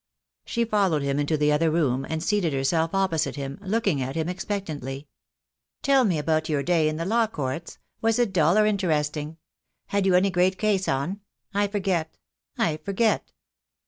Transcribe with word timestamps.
She 0.45 0.65
followed 0.65 1.03
him 1.03 1.19
into 1.19 1.37
the 1.37 1.51
other 1.51 1.69
room, 1.69 2.07
and 2.09 2.23
seated 2.23 2.53
herself 2.53 2.95
opposite 2.95 3.35
him, 3.35 3.59
looking 3.61 4.01
at 4.01 4.15
him 4.15 4.29
expectantly. 4.29 5.07
"Tell 5.83 6.05
me 6.05 6.17
about 6.17 6.49
your 6.49 6.63
day 6.63 6.89
in 6.89 6.97
the 6.97 7.05
law 7.05 7.27
courts. 7.27 7.77
Was 8.01 8.17
it 8.17 8.33
dull 8.33 8.57
or 8.57 8.65
interesting? 8.65 9.37
Had 9.89 10.07
you 10.07 10.15
any 10.15 10.31
great 10.31 10.57
case 10.57 10.87
on? 10.87 11.21
I 11.53 11.67
forget. 11.67 12.17
I 12.57 12.77
forget." 12.77 13.31